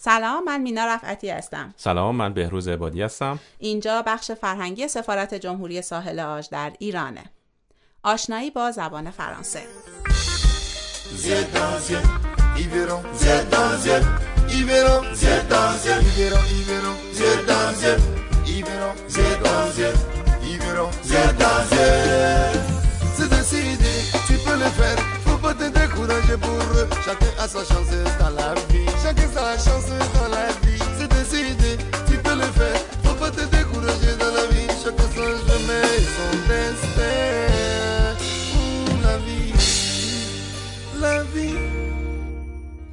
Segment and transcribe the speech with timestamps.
[0.00, 5.82] سلام من مینا رفعتی هستم سلام من بهروز عبادی هستم اینجا بخش فرهنگی سفارت جمهوری
[5.82, 7.24] ساحل آج در ایرانه
[8.02, 9.62] آشنایی با زبان فرانسه
[23.16, 23.94] C'est décidé,
[24.28, 24.98] tu peux le faire.
[25.24, 26.88] Faut pas te décourager pour eux.
[27.04, 27.90] Chacun a sa chance
[28.20, 28.67] dans la vie.
[29.64, 30.84] Chance dans la vie.
[30.98, 31.70] C'est décidé,
[32.08, 32.80] tu peux le faire.
[33.04, 34.68] Faut pas te décourager dans la vie.
[34.82, 37.18] Chacun son chemin et son destin.
[38.54, 39.52] Mmh, la vie,
[41.04, 41.58] la vie,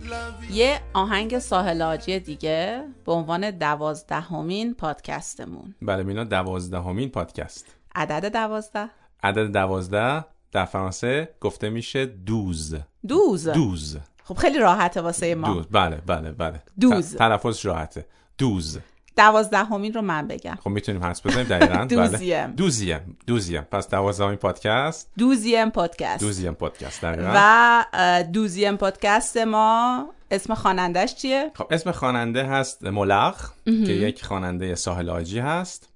[0.09, 0.53] la vie.
[0.55, 8.89] یه آهنگ ساحل آجی دیگه به عنوان دوازدهمین پادکستمون بله مینا دوازدهمین پادکست عدد دوازده
[9.23, 12.75] عدد دوازده در فرانسه گفته میشه دوز
[13.07, 13.97] دوز دوز
[14.27, 15.53] خب خیلی راحته واسه ما.
[15.53, 15.65] دوز.
[15.71, 16.61] بله بله بله.
[16.79, 17.15] دوز.
[17.15, 18.05] تلفظش راحته.
[18.37, 18.79] دوز.
[19.17, 20.57] دوازدهمین رو من بگم.
[20.63, 22.45] خب می‌تونیم حدس بزنیم دقیقا؟ دوزیم.
[22.45, 22.47] بله.
[22.47, 23.17] دوزیم.
[23.27, 23.61] دوزیم.
[23.61, 25.11] پس دوازدهمین پادکست.
[25.17, 26.23] دوزیم پادکست.
[26.23, 27.31] دوزیم پادکست دقیقا.
[27.35, 34.75] و دوزیم پادکست ما اسم خوانندش چیه؟ خب اسم خواننده هست ملخ که یک خواننده
[34.75, 35.89] ساحل آجی هست.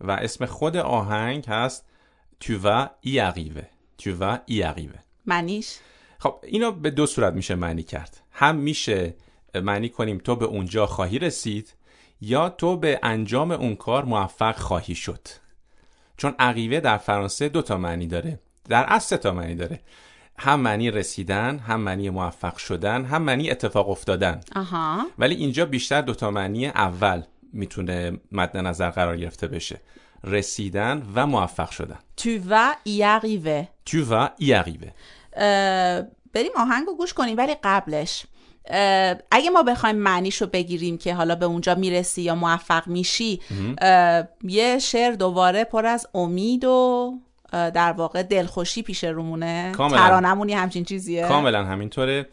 [0.00, 1.84] و اسم خود آهنگ هست
[2.44, 3.66] Tu vas y arriver
[4.02, 5.78] Tu vas y arriver منیش
[6.18, 8.20] خب اینو به دو صورت میشه معنی کرد.
[8.32, 9.14] هم میشه
[9.54, 11.74] معنی کنیم تو به اونجا خواهی رسید
[12.20, 15.28] یا تو به انجام اون کار موفق خواهی شد.
[16.16, 18.40] چون عقیوه در فرانسه دو تا معنی داره.
[18.68, 19.80] در اصل تا معنی داره.
[20.38, 24.40] هم معنی رسیدن هم معنی موفق شدن هم معنی اتفاق افتادن.
[24.56, 25.06] آها.
[25.18, 27.22] ولی اینجا بیشتر دو تا معنی اول
[27.52, 29.80] می‌تونه مد نظر قرار گرفته بشه.
[30.24, 31.98] رسیدن و موفق شدن.
[32.18, 33.62] Tu vas y arriver.
[33.84, 34.92] Tu vas y arriver.
[36.32, 38.26] بریم آهنگ رو گوش کنیم ولی قبلش
[39.30, 43.40] اگه ما بخوایم معنیش رو بگیریم که حالا به اونجا می‌رسی یا موفق میشی
[44.42, 47.14] یه شعر دوباره پر از امید و
[47.52, 49.72] در واقع دلخوشی پیش رومونه.
[49.76, 51.28] ترانمونی همچین چیزیه.
[51.28, 52.26] کاملا همینطوره.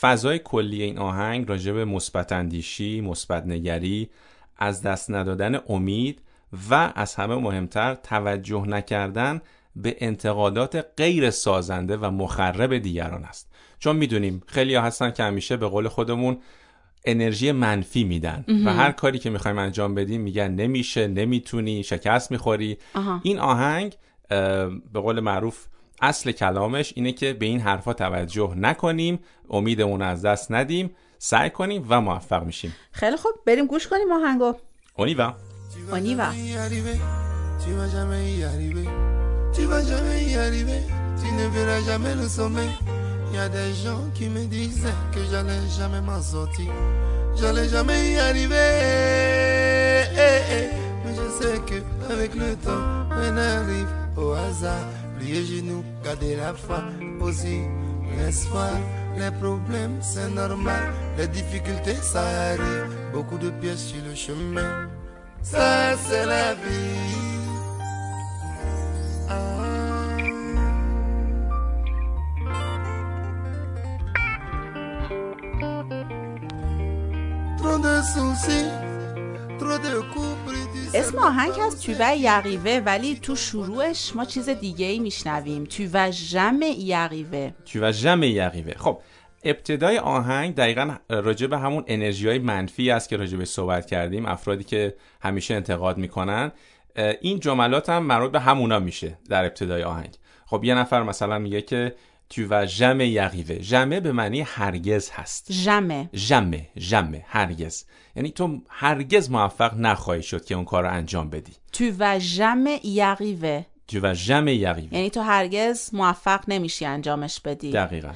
[0.00, 4.10] فضای کلی این آهنگ راجع به مثبت اندیشی، مثبت نگری،
[4.58, 6.22] از دست ندادن امید
[6.70, 9.40] و از همه مهمتر توجه نکردن
[9.76, 13.52] به انتقادات غیر سازنده و مخرب دیگران است.
[13.78, 16.38] چون می‌دونیم خیلی ها هستن که همیشه به قول خودمون
[17.04, 22.78] انرژی منفی میدن و هر کاری که می‌خوایم انجام بدیم میگن نمیشه نمی‌تونی شکست می‌خوری.
[23.22, 23.96] این آهنگ
[24.30, 25.66] اه، به قول معروف
[26.02, 29.18] اصل کلامش اینه که به این حرفا توجه نکنیم
[29.50, 32.74] امیدمون از دست ندیم سعی کنیم و موفق میشیم.
[32.92, 33.32] خیلی خوب.
[33.46, 34.54] بریم گوش کنیم آهنگو.
[34.96, 35.34] اونیوا.
[35.92, 35.96] On
[39.56, 40.82] Tu vas jamais y arriver.
[41.18, 42.68] Tu ne verras jamais le sommet.
[43.32, 46.70] Y a des gens qui me disaient que j'allais jamais m'en sortir.
[47.36, 48.54] J'allais jamais y arriver.
[50.12, 50.68] Eh, eh.
[51.04, 54.88] Mais je sais que avec le temps, on arrive au hasard.
[55.18, 56.82] Plier genoux, garder la foi
[57.20, 57.62] aussi.
[58.18, 58.72] L'espoir,
[59.18, 60.92] les problèmes, c'est normal.
[61.16, 62.90] Les difficultés, ça arrive.
[63.14, 64.86] Beaucoup de pièces sur le chemin.
[65.42, 67.35] Ça, c'est la vie.
[80.94, 85.64] اسم آهنگ هست تو و یقیوه ولی تو شروعش ما چیز دیگه ای میشنویم.
[85.64, 87.50] تو و ژم یقیوه.
[87.66, 88.78] Tu vas jamais y arriver.
[88.78, 89.00] خب
[89.44, 94.26] ابتدای آهنگ دقیقا راجع به همون انرژی های منفی است که راجع به صحبت کردیم
[94.26, 96.52] افرادی که همیشه انتقاد می‌کنن.
[97.20, 100.16] این جملات هم مربوط به همونا میشه در ابتدای آهنگ.
[100.46, 101.94] خب یه نفر مثلا میگه که
[102.28, 103.62] tu vas jamais y arriver.
[103.62, 107.84] Jamais به معنی هرگز هست ژمه jamais jamais هرگز
[108.16, 112.64] یعنی تو هرگز موفق نخواهی شد که اون کار رو انجام بدی تو و ژم
[112.84, 114.92] یقیوه tu vas jamais y arriver.
[114.92, 118.12] یعنی تو هرگز موفق نمیشی انجامش بدی دقیقا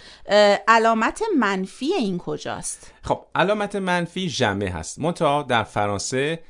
[0.68, 6.40] علامت منفی این کجاست خب علامت منفی ژمه هست منتها در فرانسه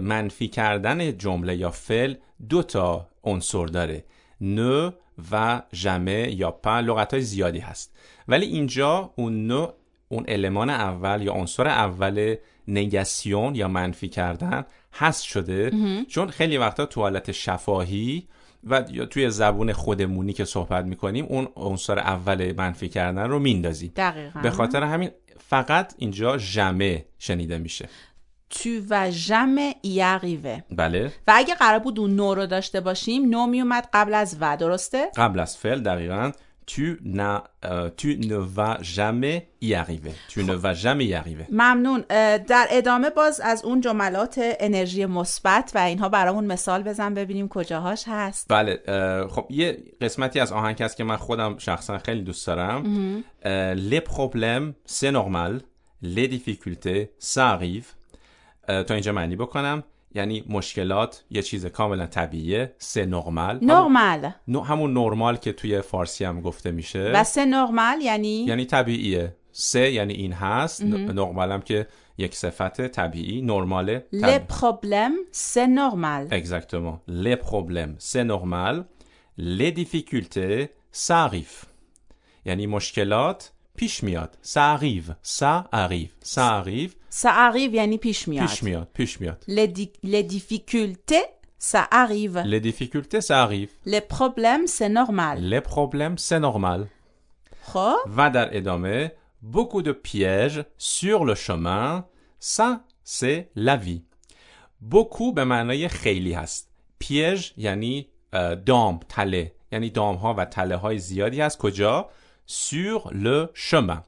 [0.00, 2.14] منفی کردن جمله یا فعل
[2.48, 4.04] دو تا عنصر داره
[4.40, 4.92] نه
[5.32, 7.96] و ژمه یا پا لغت های زیادی هست.
[8.28, 9.68] ولی اینجا اون نه
[10.08, 12.34] اون المان اول یا عنصر اول
[12.68, 15.70] نگاسیون یا منفی کردن هست شده.
[16.08, 18.28] چون خیلی وقتا تو حالت شفاهی
[18.64, 23.92] و یا توی زبون خودمونی که صحبت می‌کنیم اون عنصر اول منفی کردن رو میندازیم
[23.96, 24.40] دقیقا.
[24.40, 27.88] به خاطر همین فقط اینجا ژمه شنیده میشه.
[28.50, 31.12] تو و ژم یقیوه بله.
[31.26, 35.10] و اگه قرار بود اون نو رو داشته باشیم نو میومد قبل از و درسته؟
[35.16, 36.32] قبل از فعل دقیقا.
[36.68, 40.12] tu, n'as, euh, tu ne vas jamais y arriver.
[40.28, 41.46] Tu ne vas jamais y arriver.
[41.50, 42.04] ممنون.
[42.48, 48.04] در ادامه باز از اون جملات انرژی مثبت و اینها برامون مثال بزن ببینیم کجاهاش
[48.06, 48.46] هست.
[48.48, 48.80] بله
[49.30, 53.24] خب یه قسمتی از آهنگ هست که من خودم شخصا خیلی دوست دارم.
[53.90, 55.62] Les problèmes c'est normal
[56.02, 57.88] Les difficultés ça arrive.
[58.68, 59.84] تا اینجا معنی بکنم.
[60.14, 62.74] یعنی مشکلات یه چیز کاملا طبیعیه.
[62.78, 64.32] سه نرمال نرمال
[64.66, 67.12] همون نرمال که توی فارسی هم گفته میشه.
[67.14, 69.36] و سه نرمال یعنی یعنی طبیعیه.
[69.52, 70.84] سه یعنی این هست.
[70.84, 71.86] نرمال هم که
[72.18, 76.96] یک صفت طبیعی نرماله Le problème c'est normal Exactement.
[77.06, 78.84] Les problèmes, c'est normal.
[79.38, 81.66] Les difficultés, ça arrive.
[82.44, 84.37] یعنی مشکلات پیش میاد.
[84.43, 85.15] Ça arrive.
[85.23, 86.11] Ça arrive.
[86.23, 86.93] Ça arrive.
[87.11, 88.87] ça arrive یعنی پیش میاد پیش میاد.
[88.93, 89.45] پیش میاد.
[89.47, 91.25] Les, di- les difficultés
[91.73, 93.71] ça arrive Les difficultés, ça arrive.
[93.85, 96.87] Les problèmes c'est normal Les problèmes, c'est normal.
[97.63, 99.11] خب و در ادامه
[99.53, 102.03] beaucoup de pièges sur le chemin.
[102.39, 102.69] Ça,
[103.03, 104.01] c'est la vie.
[104.81, 106.69] beaucoup به معنای خیلی هست.
[106.99, 109.51] پیژ یعنی اه، دام، تله.
[109.71, 111.57] یعنی دام ها و تله های زیادی هست.
[111.57, 112.09] کجا؟
[112.48, 114.02] Sur le chemin.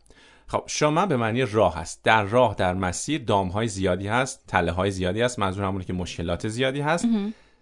[0.47, 2.01] خب شما به معنی راه هست.
[2.05, 5.93] در راه در مسیر دام های زیادی هست تله های زیادی هست منظور همونه که
[5.93, 7.07] مشکلات زیادی هست.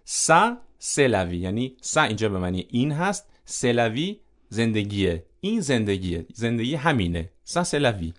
[0.05, 7.29] سا سلوی یعنی سا اینجا به معنی این هست سلوی زندگیه این زندگیه زندگی همینه.
[7.43, 8.13] سا سلوی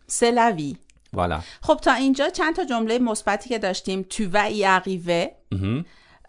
[0.57, 0.77] vie
[1.13, 1.41] والا.
[1.63, 4.07] خب تا اینجا چند تا جمله مثبتی که داشتیم.
[4.11, 5.27] tu vas y arriver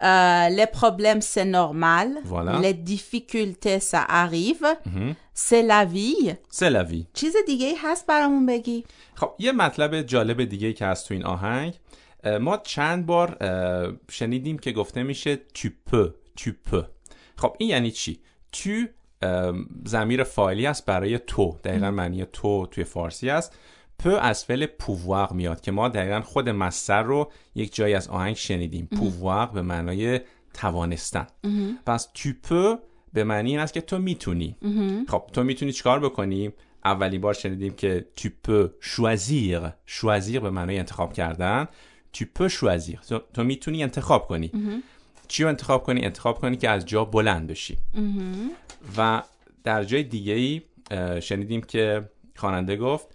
[0.02, 2.08] Euh, les problèmes c'est normal.
[2.24, 2.58] Voilà.
[2.58, 4.66] les difficultés ça arrive.
[5.34, 6.36] C'est la vie.
[6.48, 8.84] سلوی چیز دیگه ای هست برامون بگی؟
[9.14, 11.74] خب یه مطلب جالب دیگه که هست تو این آهنگ.
[12.40, 13.38] ما چند بار
[14.10, 16.08] شنیدیم که گفته میشه tu peux
[16.40, 16.84] tu peux
[17.36, 18.20] خب این یعنی چی؟
[18.52, 18.70] تو
[19.86, 21.58] زمیر فاعلی است برای تو.
[21.64, 23.52] دقیقا معنی تو توی فارسی است.
[23.98, 28.36] پ از فعل پووار میاد که ما دقیقا خود مصدر رو یک جایی از آهنگ
[28.36, 30.20] شنیدیم پووار به معنای
[30.54, 31.26] توانستن
[31.86, 32.08] پس
[32.42, 32.78] تو
[33.12, 34.56] به معنی این است که تو می‌تونی
[35.08, 36.52] خب تو می‌تونی چیکار بکنی
[36.84, 41.68] اولین بار شنیدیم که tu peux choisir choisir به معنای انتخاب کردن
[42.16, 43.06] tu peux choisir.
[43.08, 44.50] تو, تو می‌تونی انتخاب کنی
[45.28, 47.78] چی رو انتخاب کنی انتخاب کنی که از جا بلند بشی
[48.96, 49.22] و
[49.64, 50.62] در جای دیگه ای
[51.20, 53.06] شنیدیم که خواننده گفت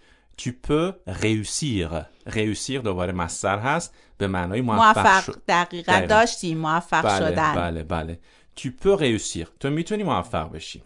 [0.42, 0.92] tu peux
[1.22, 1.88] réussir.
[2.26, 6.06] Réussir دوباره مصدر هست به معنای موفق, موفق شد دقیقا دقیقاً.
[6.06, 8.18] داشتیم موفق بله شدن بله بله
[8.60, 9.46] tu peux réussir.
[9.60, 10.82] تو می‌تونی موفق بشی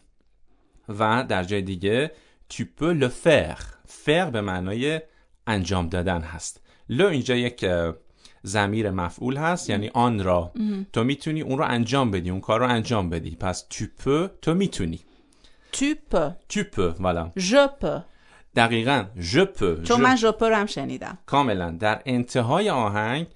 [0.89, 2.13] و در جای دیگه
[2.53, 3.63] tu peux le faire.
[4.07, 5.01] Faire به معنای
[5.47, 7.95] انجام دادن هست لو اینجا یک اه،
[8.47, 10.53] ضمیر مفعول هست یعنی آن را
[10.93, 14.55] تو می‌تونی اون رو انجام بدی اون کار رو انجام بدی پس tu peux تو
[14.55, 15.01] می‌تونی
[15.73, 16.31] tu peux.
[16.55, 17.25] Tu peux voilà.
[17.51, 18.01] Je peux.
[18.57, 23.27] دقیقا je peux چون je- من peux رو هم شنیدم کاملا در انتهای آهنگ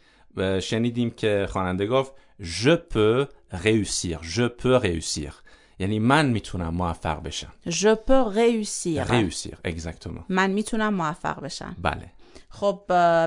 [0.61, 5.33] شنیدیم که خواننده گفت je peux réussir je peux réussir
[5.79, 12.11] یعنی من می‌تونم موفق بشم je peux réussir réussir exactement من می‌تونم موفق بشم بله
[12.49, 12.81] خب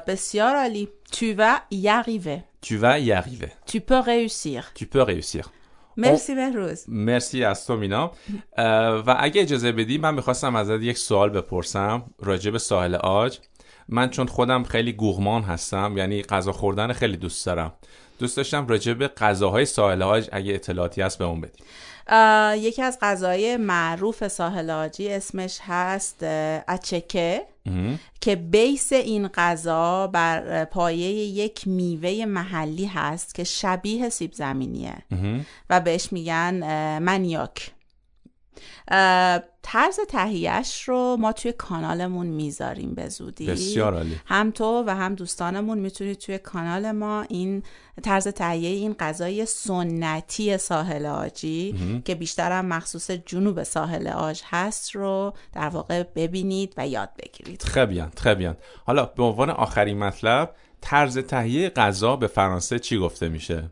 [0.08, 5.02] بسیار عالی tu vas y arriver tu vas y arriver tu peux réussir tu peux
[5.02, 5.44] réussir
[6.00, 6.86] مرسی بهروز.
[6.88, 8.12] مرسی از تو مینا.
[9.08, 13.40] و اگه اجازه بدی من می‌خواستم ازت یک سوال بپرسم راجع به ساحل آج.
[13.90, 17.74] من چون خودم خیلی گوغمان هستم یعنی غذا خوردن خیلی دوست دارم.
[18.20, 21.64] دوست داشتم راجع به غذاهای ساحل آج اگه اطلاعاتی هست به اون بدی.
[22.58, 26.18] یکی از غذای معروف ساحل آجی اسمش هست
[26.68, 27.42] اچکه
[28.22, 34.96] که بیس این غذا بر پایه یک میوه محلی هست که شبیه سیب زمینیه.
[35.70, 36.54] و بهش میگن
[37.00, 37.72] منیاک.
[39.62, 43.48] طرز تهیهش رو ما توی کانالمون می‌ذاریم به زودی.
[43.48, 44.20] بسیار عالی.
[44.26, 47.64] هم تو و هم دوستانمون می‌تونید توی کانال ما این
[48.04, 54.96] طرز تهیه این غذای سنتی ساحل آجی که بیشتر هم مخصوص جنوب ساحل آج هست
[54.96, 57.62] رو در واقع ببینید و یاد بگیرید.
[57.62, 63.70] très bien حالا به عنوان آخرین مطلب طرز تهیه غذا به فرانسه چی گفته میشه؟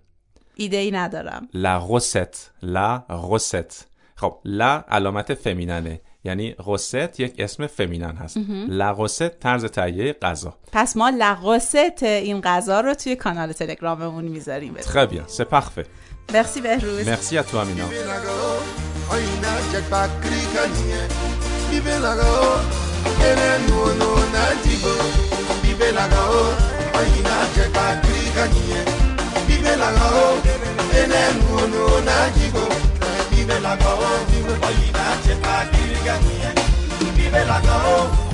[0.56, 1.48] ایده ای ندارم.
[1.54, 3.97] La recette la recette.
[4.20, 8.38] خب لا علامت فمیننه یعنی غست یک اسم فمینن هست
[8.98, 15.38] recette طرز تهیه غذا پس ما لغاست این غذا رو توی کانال تلگراممون می‌ذاریم bien
[15.38, 15.88] c'est parfait
[16.34, 17.08] مرسی بهروز.
[21.78, 22.16] Vive la
[30.00, 30.24] go,
[31.00, 31.24] ene
[32.06, 32.18] na.
[33.48, 33.78] Vive la.
[33.78, 34.58] Vive.
[37.16, 38.28] Vive la go,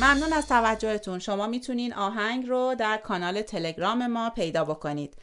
[0.00, 5.14] ممنون از توجهتون شما می‌تونین آهنگ رو در کانال تلگرام ما پیدا بکنید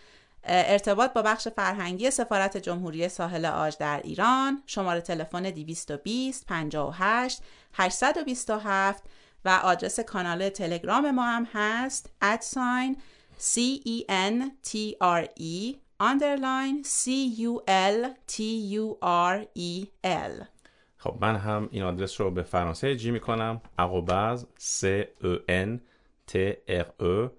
[0.46, 7.42] ارتباط با بخش فرهنگی سفارت جمهوری ساحل آج در ایران شماره تلفن 220 58
[7.74, 9.04] 827
[9.46, 12.98] و آدرس کانال تلگرام ما هم هست ادساین
[13.40, 14.06] C E
[20.98, 24.86] خب من هم این آدرس رو به فرانسه جی می‌کنم اقوباز C
[25.24, 25.80] E N
[26.32, 26.38] T
[26.70, 27.30] R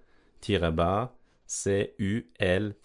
[0.47, 0.65] E
[1.45, 2.75] C-U-L-T-U-R-E-L.